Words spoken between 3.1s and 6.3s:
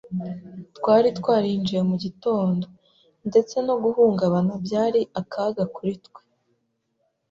Ndetse no guhungabana byari akaga kuri twe